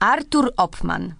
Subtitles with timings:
[0.00, 1.14] Artur Opman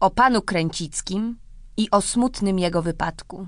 [0.00, 1.38] O panu Kręcickim
[1.76, 3.46] i o smutnym jego wypadku.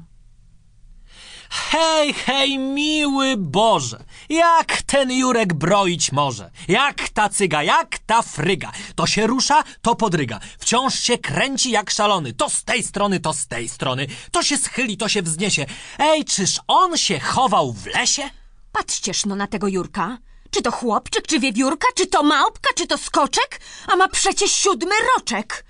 [1.51, 4.05] Hej, hej, miły Boże!
[4.29, 6.51] Jak ten Jurek broić może?
[6.69, 8.73] Jak ta cyga, jak ta fryga?
[8.95, 10.41] To się rusza, to podryga.
[10.59, 12.33] Wciąż się kręci jak szalony.
[12.33, 14.07] To z tej strony, to z tej strony.
[14.31, 15.67] To się schyli, to się wzniesie.
[15.99, 18.31] Ej, czyż on się chował w lesie?
[18.73, 20.19] Patrzcież no na tego Jurka.
[20.53, 23.61] Czy to chłopczyk, czy wiewiórka, czy to małpka, czy to skoczek?
[23.87, 25.65] A ma przecież siódmy roczek.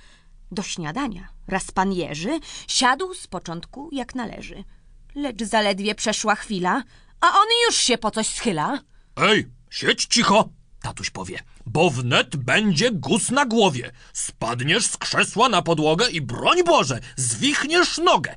[0.50, 4.64] Do śniadania raz pan Jerzy siadł z początku jak należy.
[5.14, 6.82] Lecz zaledwie przeszła chwila,
[7.20, 8.78] a on już się po coś schyla.
[9.16, 10.48] Ej, siedź cicho,
[10.82, 13.92] tatuś powie, bo wnet będzie gus na głowie.
[14.12, 18.34] Spadniesz z krzesła na podłogę i broń Boże, zwichniesz nogę.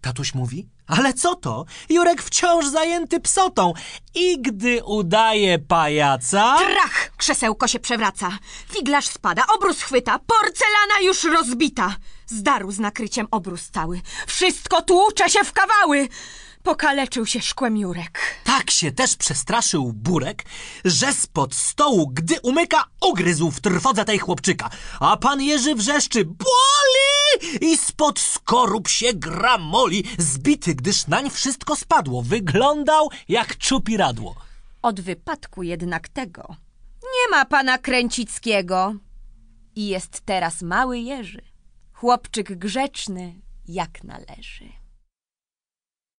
[0.00, 1.64] Tatuś mówi, ale co to?
[1.88, 3.72] Jurek wciąż zajęty psotą
[4.14, 6.56] i gdy udaje pajaca...
[6.58, 7.10] Trach!
[7.16, 8.38] Krzesełko się przewraca.
[8.72, 11.96] Figlarz spada, obrus chwyta, porcelana już rozbita.
[12.26, 14.00] Zdarł z nakryciem obrus cały.
[14.26, 16.08] Wszystko tłucze się w kawały.
[16.62, 18.20] Pokaleczył się szkłem Jurek.
[18.44, 20.44] Tak się też przestraszył Burek,
[20.84, 24.70] że spod stołu, gdy umyka, ugryzł w trwodze tej chłopczyka.
[25.00, 26.65] A pan Jerzy wrzeszczy, boli!
[27.60, 32.22] I spod skorup się gramoli, zbity, gdyż nań wszystko spadło.
[32.22, 34.34] Wyglądał jak czupiradło.
[34.82, 36.56] Od wypadku jednak tego
[37.02, 38.94] nie ma pana Kręcickiego.
[39.76, 41.42] I jest teraz mały Jerzy.
[41.92, 43.34] Chłopczyk grzeczny
[43.68, 44.68] jak należy.